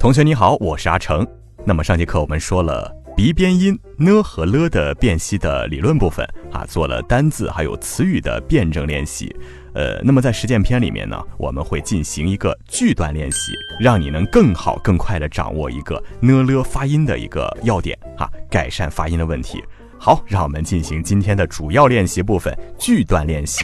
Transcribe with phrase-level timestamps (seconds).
[0.00, 1.26] 同学你好，我是阿成。
[1.62, 9.36] 那么上节课我们说了鼻边音呢和了的辨析的理论部分啊，做了单字还有词语的辩证练习。
[9.74, 19.62] 呃，那么在实践篇里面呢，我们会进行一个句段练习，让你能更好更快的掌握一个呢了发音的一个要点哈，改善发音的问题。
[20.02, 23.62] 好，让我们进行今天的主要练习部分句段练习。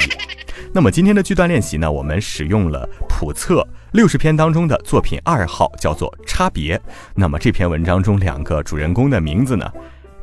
[0.71, 6.77] 那么今天的句段练习呢，我们使用了普测六十篇当中的作品二号，叫做《差别》。
[7.15, 9.73] 那么这篇文章中两个主人公的名字呢，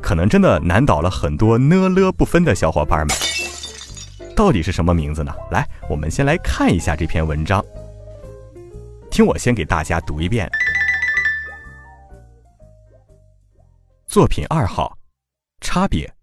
[0.00, 3.16] 可能真的难倒了很多呢了不分的小伙伴们。
[4.36, 5.34] 到底是什么名字呢？
[5.50, 7.60] 来，我们先来看一下这篇文章。
[9.10, 10.48] 听我先给大家读一遍。
[14.06, 14.96] 作品二号。
[15.64, 16.14] 差别。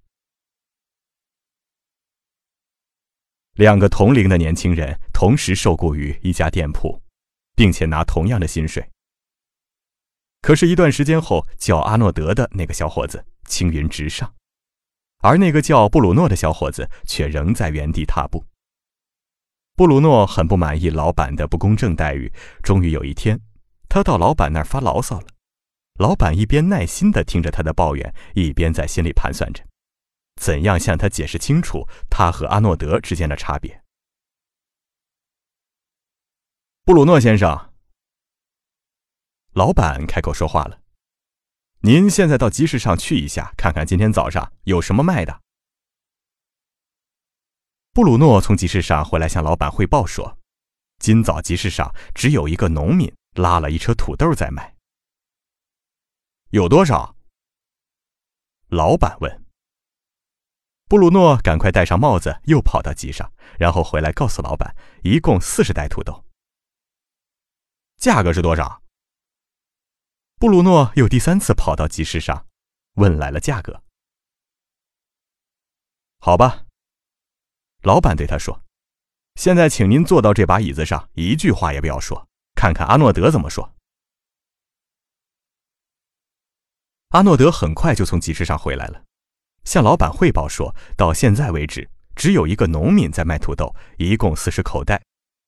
[3.55, 7.01] 两个同龄的年轻人同时受雇于一家店铺，
[7.55, 8.87] 并且拿同样的薪水。
[10.41, 14.33] 可是，一段时间后，叫阿诺德的那个小伙子青云直上，
[15.19, 18.45] 而那个叫布鲁诺的小伙子却仍在原地踏步。
[19.75, 22.31] 布鲁诺很不满意老板的不公正待遇，
[22.63, 23.39] 终于有一天，
[23.89, 25.27] 他到老板那儿发牢骚了。
[25.95, 29.63] 老板一边耐心地听着他的抱怨，一边在心里盘算着，
[30.41, 33.83] 怎样向他解释清楚他和阿诺德之间的差别。
[36.83, 37.71] 布鲁诺先生，
[39.53, 40.81] 老板开口说话了
[41.81, 45.41] ：“您现在到集市上去一下，看看今天早上有什么卖的。”
[47.93, 50.39] 布鲁诺从集市上回来，向老板汇报说
[50.97, 54.70] ：“今早集市上只有一个农民拉了一车土豆在卖。”
[56.51, 57.15] 有多少？
[58.67, 59.45] 老板问。
[60.89, 66.25] 布鲁诺赶快戴上帽子，又跑到集上，然后回来告诉老板，一共四十袋土豆。
[67.95, 68.83] 价格是多少？
[70.39, 72.45] 布鲁诺又第三次跑到集市上，
[72.95, 73.81] 问来了价格。
[76.19, 76.65] 好吧，
[77.83, 78.61] 老板对他说
[79.39, 83.73] ：“现在请您坐到这把椅子上，一句话也不要说，看看阿诺德怎么说。”
[87.11, 89.03] 阿诺德很快就从集市上回来了，
[89.65, 95.01] 向老板汇报说：“到现在为止，只有一个农民在卖土豆，一共四十口袋，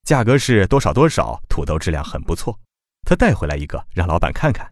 [0.03, 2.59] 价格是多少多少，土豆质量很不错。
[3.07, 4.69] 他带回来一个，让老板看看。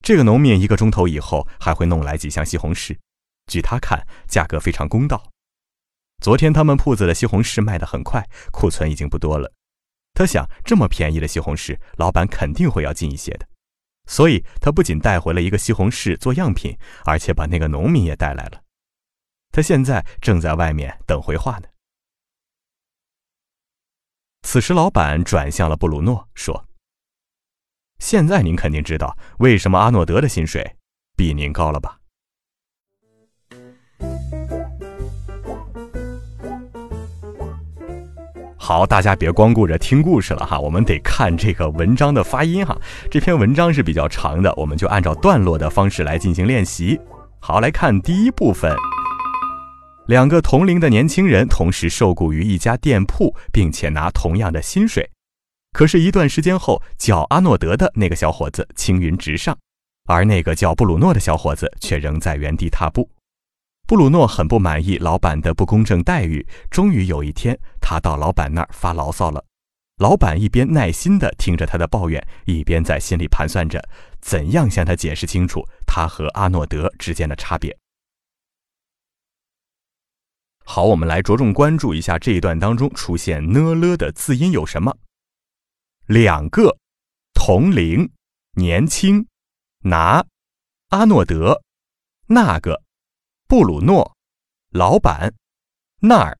[0.00, 2.96] 这个农民一个钟头以后还会弄来几箱西红柿，
[3.48, 5.20] 据他看，价格非常公道。
[6.22, 9.52] 昨天他们铺子的西红柿卖得很快，库存已经不多了。
[10.14, 13.48] 他想，这么便宜的西红柿，老板肯定会要进一些的。”
[14.06, 18.62] 所以，他不仅带回了一个西红柿做样品，而且把那个农民也带来了。
[19.50, 21.68] 他现在正在外面等回话呢。
[24.42, 26.68] 此时，老板转向了布鲁诺，说
[27.98, 30.76] ：“现在您肯定知道为什么阿诺德的薪水
[31.16, 31.95] 比您高了吧？”
[38.66, 42.76] 好，大家别光顾着听故事了哈，我们得看这个文章的发音哈。
[43.08, 46.98] 这篇文章是比较长的，我们就按照段落的方式来进行练习。
[47.38, 48.74] 好，来看第一部分。
[50.08, 55.08] 两个同龄的年轻人同时受雇于一家店铺，并且拿同样的薪水。
[55.72, 59.56] 可是，一段时间后，叫阿诺德的那个小伙子青云直上，
[60.08, 63.08] 而那个叫布鲁诺的小伙子却仍在原地踏步。
[63.86, 69.44] 布鲁诺很不满意老板的不公正待遇，终于有一天，他到老板那儿发牢骚了。
[69.98, 73.80] 老板一边耐心地听着他的抱怨，一边在心里盘算着
[74.20, 77.78] 怎样向他解释清楚他和阿诺德之间的差别。
[80.64, 84.98] 好，我们来着重关注一下这一段当中出现呢了的字音有什么？
[86.06, 86.76] 两个，
[87.34, 88.10] 同龄，
[88.56, 89.28] 年轻，
[89.84, 90.26] 拿，
[90.88, 91.62] 阿诺德，
[92.26, 92.82] 那个。
[93.48, 94.16] 布鲁诺，
[94.70, 95.32] 老板，
[96.00, 96.36] 那儿，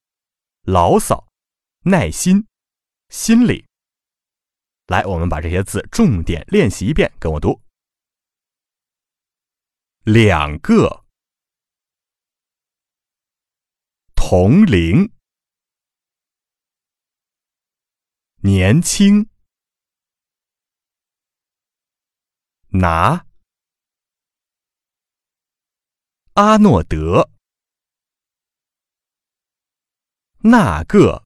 [0.62, 1.28] 牢骚，
[1.84, 2.48] 耐心，
[3.08, 3.64] 心里。
[4.86, 7.62] 来，我们把这些字重点练习一遍，跟我读。
[10.02, 11.04] 两个，
[14.16, 15.12] 同龄，
[18.42, 19.30] 年轻，
[22.70, 23.26] 拿，
[26.38, 27.30] 阿诺德，
[30.40, 31.24] 那个，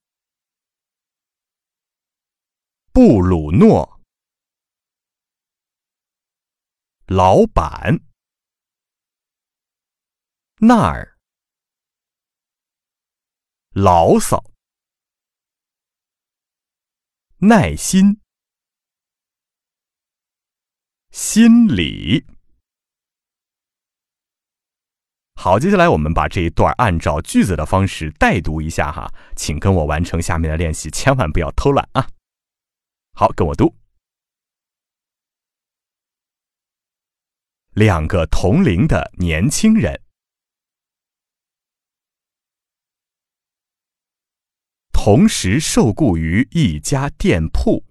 [2.93, 4.01] 布鲁诺，
[7.07, 7.99] 老板，
[10.59, 11.19] 那儿，
[13.71, 14.41] 牢骚。
[17.39, 18.21] 耐心，
[21.11, 22.25] 心理。
[25.43, 32.07] 好，接下来我们把这一段按照句子的方式代读一下哈，请跟我完成下面的练习，千万不要偷懒啊！
[33.15, 33.75] 好，跟我读。
[37.73, 40.03] 两个同龄的年轻人。
[44.93, 47.83] 同时受雇于一家店铺，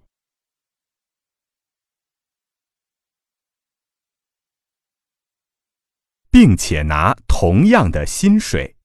[6.30, 8.76] 并且拿同样的薪水。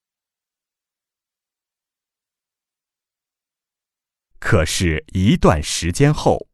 [4.39, 6.47] 可是，一段时间后，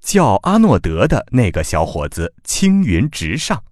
[0.00, 3.64] 叫阿诺德的那个小伙子青云直上。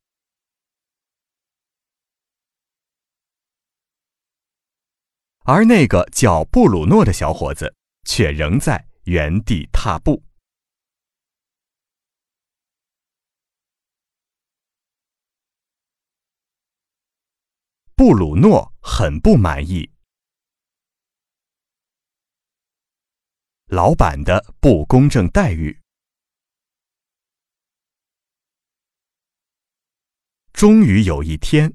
[5.40, 10.22] 而那个叫布鲁诺的小伙子却仍在原地踏步。
[18.00, 19.90] 布鲁诺很不满意
[23.66, 25.78] 老板的不公正待遇。
[30.54, 31.74] 终于有一天。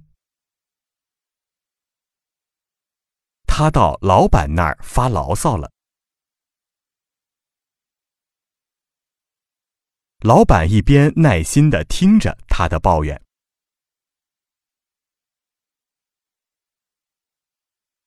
[3.45, 5.72] 他到老板那儿发牢骚了。
[10.22, 13.24] 老板一边耐心的听着他的抱怨，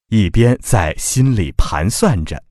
[0.09, 2.43] 一边在心里盘算着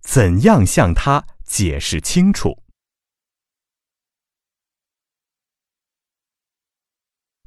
[0.00, 2.60] 怎样向他解释清楚。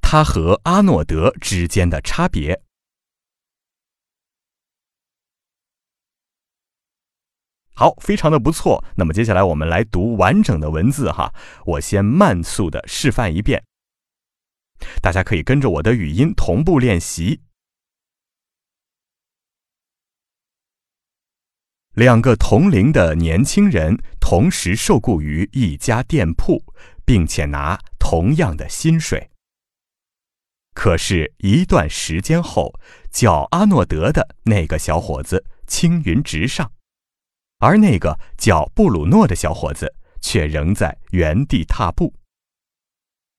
[0.02, 2.64] 他和阿诺德之间的差别。
[7.74, 8.82] 好，非常的不错。
[8.96, 11.34] 那么接下来我们来读完整的文字哈，
[11.66, 13.62] 我先慢速的示范一遍，
[15.02, 17.42] 大家可以跟着我的语音同步练习。
[21.94, 26.62] 两个同龄的年轻人同时受雇于一家店铺，
[27.06, 29.32] 并且拿同样的薪水。
[30.74, 32.78] 可是，一段时间后，
[33.10, 36.70] 叫阿诺德的那个小伙子青云直上，
[37.60, 42.14] 而那个叫布鲁诺的小伙子却仍在原地踏步。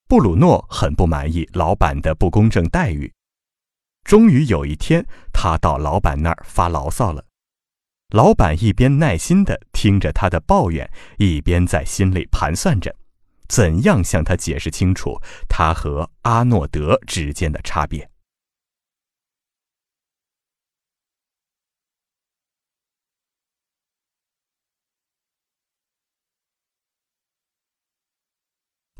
[0.08, 3.12] 布鲁诺很不满意老板的不公正待遇。
[4.04, 7.24] 终于有一天，他到老板那儿发牢骚了。
[8.10, 10.88] 老板一边耐心的听着他的抱怨，
[11.18, 12.94] 一边在心里盘算着。
[13.48, 18.08] 怎样向他解释清楚他和阿诺德之间的差别？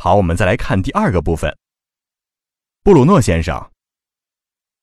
[0.06, 1.58] 好，我们再来看第二个部分。
[2.84, 3.72] 布鲁诺先生，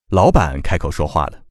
[0.09, 1.45] 老板开口说话了：“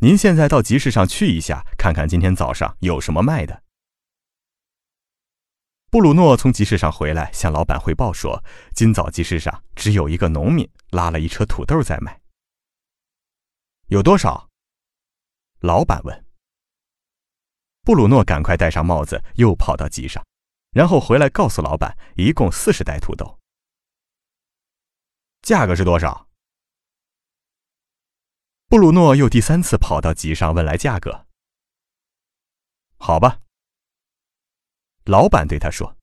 [0.00, 3.62] 您现在到集市上去一下，看看今天早上有什么卖的。”
[5.92, 8.42] 布鲁诺从集市上回来，向老板汇报说
[8.74, 12.22] ：“今早集市上只有一个农民拉了一车土豆在卖。”
[13.92, 14.48] 有多少？
[15.60, 16.24] 老板问。
[17.82, 20.24] 布鲁诺赶快戴上帽子，又跑到集上，
[20.72, 23.38] 然后回来告诉老板：“一共四十袋土豆。”
[25.42, 26.28] 价格是多少？
[28.68, 31.26] 布鲁诺又第三次跑到集上问来价格。
[32.96, 33.40] 好吧。
[35.04, 35.96] 老板对他说：“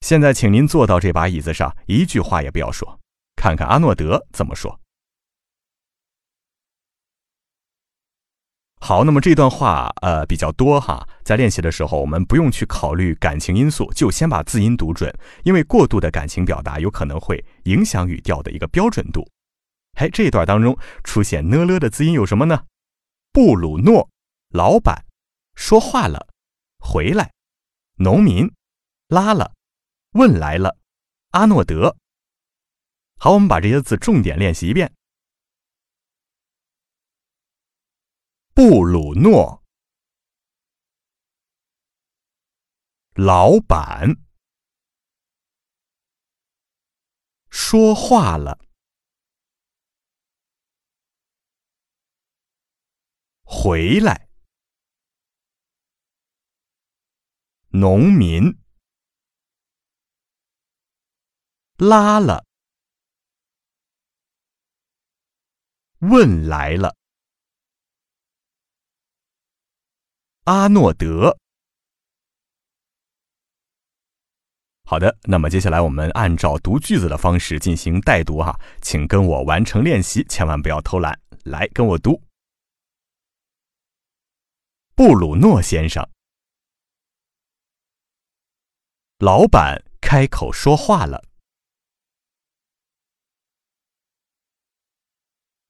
[0.00, 3.00] 现在，请您坐到这把椅子上，一句话也不要说，
[3.36, 4.79] 看看阿诺德怎么说。”
[8.82, 19.28] 好，那么这段话呃比较多哈，在练习的时候，我们不用去考虑感情因素，就先把字音读准，因为过度的感情表达有可能会影响语调的一个标准度。
[19.98, 22.64] 哎，这一段当中出现呢了的字音有什么呢？
[23.32, 24.08] 布鲁诺，
[24.48, 25.04] 老板，
[25.54, 26.26] 说话了。
[26.78, 27.30] 回来，
[27.98, 28.50] 农民，
[29.08, 29.52] 拉了，
[30.12, 30.78] 问来了，
[31.32, 31.94] 阿诺德。
[33.18, 34.90] 好，我们把这些字重点练习一遍。
[38.52, 39.64] 布鲁诺，
[43.14, 44.16] 老板
[47.48, 48.58] 说话了。
[53.44, 54.28] 回来，
[57.70, 58.42] 农民
[61.78, 62.44] 拉了，
[66.00, 66.99] 问来了。
[70.44, 71.36] 阿诺德。
[74.84, 82.20] 好的，那么接下来我们按照读句子的方式进行带读哈，请跟我完成练习，千万不要偷懒，来跟我读。
[84.96, 86.06] 布鲁诺先生，
[89.18, 91.22] 老板开口说话了。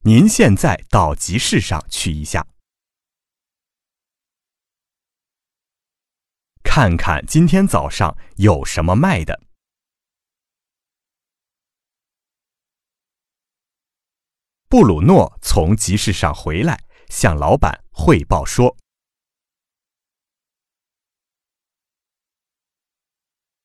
[0.03, 2.47] 您现在到集市上去一下，
[6.73, 9.43] 看看今天早上有什么卖的。
[14.69, 18.77] 布鲁诺从集市上回来，向老板汇报说。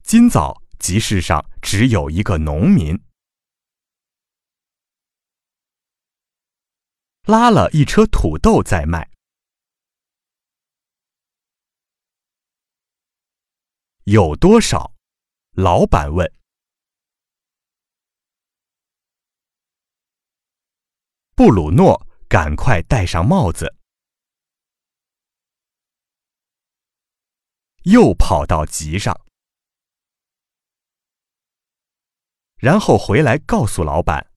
[0.01, 2.99] 今早集市上只有一个农民，
[7.25, 9.11] 拉了一车土豆在卖，
[14.05, 14.93] 有多少？
[15.53, 16.31] 老板问。
[21.35, 23.75] 布鲁诺赶快戴上帽子，
[27.85, 29.19] 又跑到集上。
[32.57, 34.31] 然后回来告诉老板，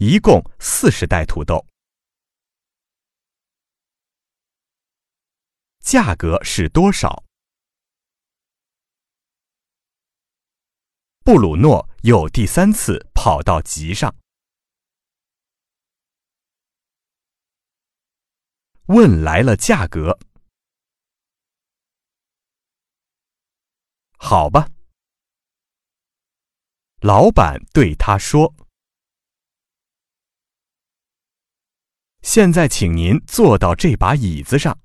[0.00, 1.64] 一共四十袋土豆，
[5.84, 7.22] 价格是多少？
[11.20, 14.16] 布鲁诺又第三次跑到集上，
[18.86, 20.18] 问来了价格。
[24.16, 24.70] 好吧，
[27.00, 28.54] 老板对他说
[32.24, 34.80] ：“现在，请您坐到这把椅子上，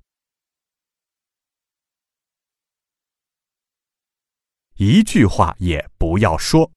[4.81, 6.71] 一句话也不要说，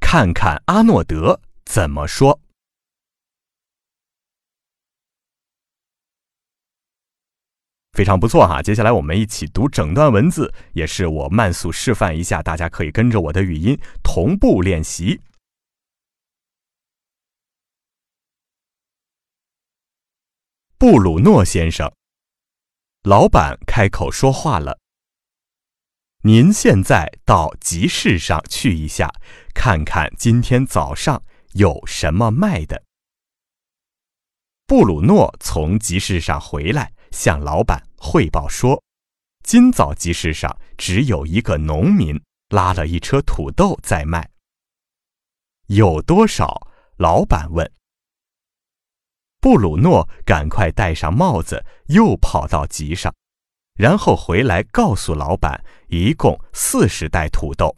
[0.00, 2.40] 看看阿诺德怎么说。”
[7.92, 15.20] 非常不错哈，接下来我们一起读整段文字，也是我慢速示范一下，大家可以跟着我的语音同步练习。
[20.76, 21.94] 布鲁诺先生，
[23.04, 24.78] 老板开口说话了
[26.24, 29.12] ：“您现在到集市上去一下，
[29.54, 32.82] 看看今天早上有什么卖的。”
[34.66, 36.92] 布鲁诺从集市上回来。
[37.10, 38.82] 向老板汇报说
[39.44, 44.28] ：“今早集市上只有一个农民拉了一车土豆在卖。
[45.66, 47.70] 有多少？”老板问。
[49.44, 53.14] 布鲁诺赶快戴上帽子，又跑到集上，
[53.74, 57.76] 然后回来告诉老板：“一共四十袋土豆，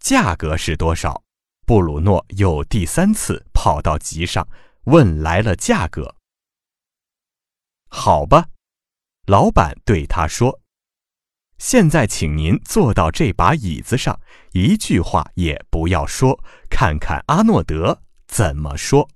[0.00, 1.22] 价格是多少？”
[1.68, 4.48] 布鲁诺又第三次跑到集上，
[4.84, 6.14] 问来了价格。
[7.90, 8.48] 好吧，
[9.26, 10.60] 老板对他说
[11.60, 14.18] ：“现在，请您坐到这把椅子上，
[14.52, 19.06] 一句话也不要说，看看阿诺德怎么说。”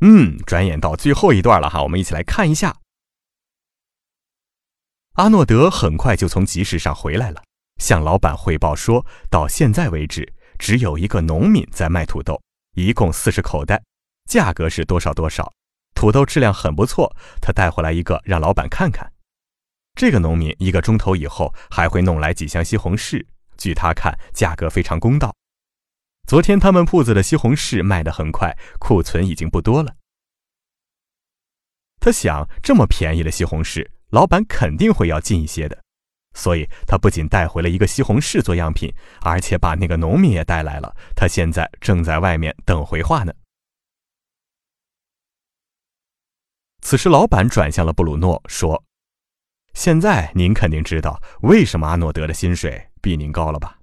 [0.00, 2.76] 嗯，转眼到最后一段了哈，我们一起来看一下。
[5.14, 7.42] 阿诺德很快就从集市上回来了，
[7.78, 12.38] 向老板汇报说：“到现在为止。”只有一个农民在卖土豆，
[12.74, 13.82] 一共四十口袋，
[14.28, 15.50] 价格是多少多少？
[15.94, 19.10] 土豆质量很不错，他带回来一个让老板看看。
[19.94, 23.24] 这个农民一个钟头以后还会弄来几箱西红柿，
[23.56, 25.34] 据他看，价格非常公道。
[26.30, 29.96] 昨天他们铺子的西红柿卖得很快，库存已经不多了。
[31.98, 35.76] 他想，这么便宜的西红柿，老板肯定会要进一些的。
[36.36, 40.94] 所以，他不仅带回了一个西红柿做样品，而且把那个农民也带来了。
[41.16, 43.32] 他现在正在外面等回话呢。
[46.80, 48.84] 此时，老板转向了布鲁诺，说
[49.74, 53.79] ：“现在您肯定知道为什么阿诺德的薪水比您高了吧？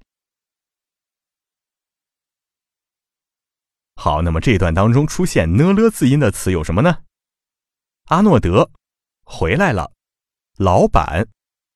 [4.00, 7.04] 好，那么这段当中出现呢了字音的词有什么呢？
[8.06, 8.70] 阿诺德
[9.24, 9.92] 回来了，
[10.58, 11.27] 老板，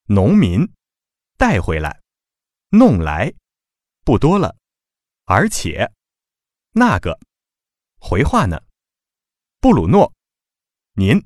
[0.05, 0.71] 农民
[1.35, 1.99] 带回来，
[2.69, 3.33] 弄来，
[4.05, 4.55] 不多了，
[5.25, 5.91] 而且
[6.73, 7.19] 那个
[7.99, 8.61] 回话呢？
[9.59, 10.13] 布鲁诺，
[10.93, 11.25] 您。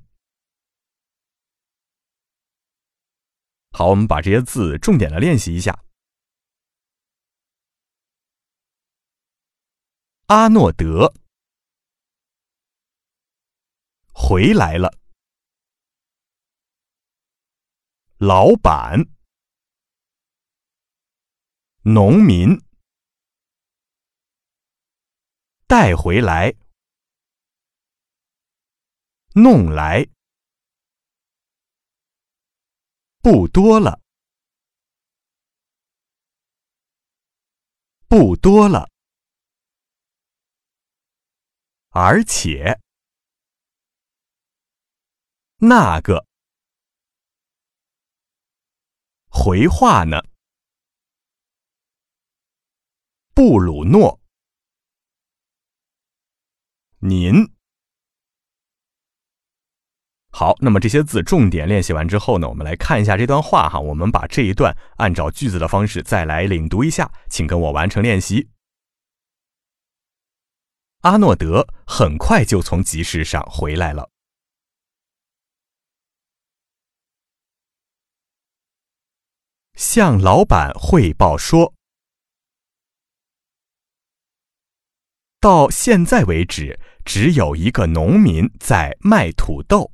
[3.71, 5.84] 好，我们把这些字重点的练习一下。
[10.27, 11.13] 阿诺德。
[14.11, 14.97] 回来了，
[18.17, 19.05] 老板，
[21.83, 22.57] 农民。
[25.67, 26.55] 带回来，
[29.35, 30.09] 弄来。
[33.21, 34.01] 不多了，
[38.07, 38.89] 不多了，
[41.97, 42.77] 而且
[45.59, 46.27] 那个
[49.29, 50.21] 回话呢？
[53.33, 54.19] 布鲁诺，
[56.99, 57.49] 您。
[60.31, 63.79] 好，那么这些字重点练习完之后呢，我们来看一下这段话哈。
[63.79, 68.49] 我们把这一段按照句子的方式再来领读一下，请跟我完成练习。
[71.05, 74.09] 阿诺德很快就从集市上回来了，
[79.75, 81.75] 向老板汇报说，
[85.39, 89.91] 到现在为止，只有一个农民在卖土豆。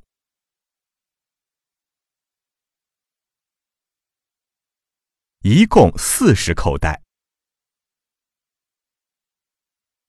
[5.42, 7.02] 一共四十口袋，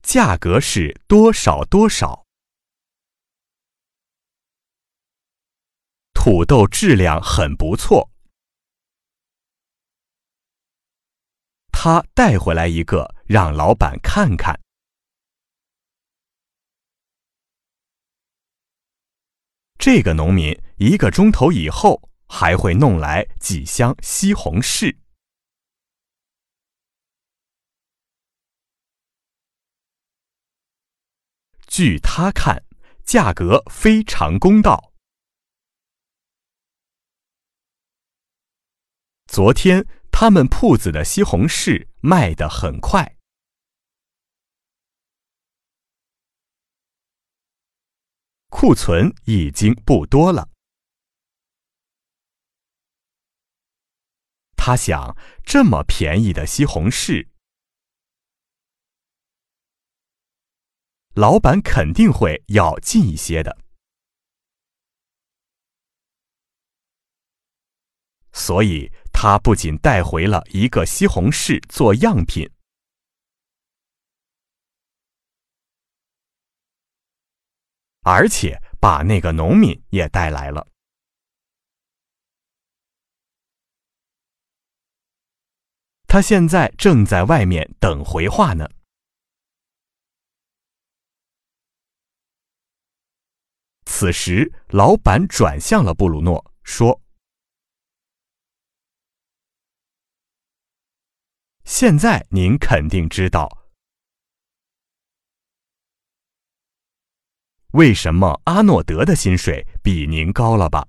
[0.04, 2.26] 价格是多少多少？
[6.12, 8.10] 土豆质量很不错，
[11.72, 14.60] 他带回来一个，让老板看看。
[19.78, 25.03] 这个农民一个钟头以后还会弄来几箱西红柿。
[31.76, 32.64] 据他看，
[33.02, 34.92] 价格非常公道。
[39.26, 43.16] 昨天他们铺子的西红柿卖得很快，
[48.50, 50.48] 库存已经不多了。
[54.56, 57.33] 他想，这么便宜的西红柿。
[61.14, 63.56] 老板肯定会要近一些的，
[68.32, 72.50] 所以他不仅带回了一个西红柿做样品，
[78.00, 80.66] 而且把那个农民也带来了。
[86.08, 88.68] 他现在正在外面等回话呢。
[93.86, 97.00] 此时，老板转向了布鲁诺，说
[101.64, 103.48] ：“现在您肯定知道，
[107.72, 110.88] 为什么阿诺德的薪水比您高了吧？”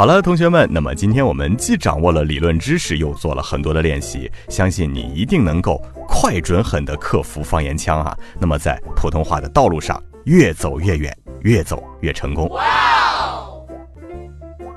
[0.00, 8.16] 好了，同学们，那么今天我们既掌握了理论知识，又做了很多的练习，相信你一定能够快、准、狠地克服方言腔啊！
[8.38, 12.48] 那么在普通话的道路上越走越远，越走越成功。
[12.48, 13.68] 哇哦！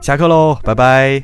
[0.01, 1.23] 下课喽，拜拜。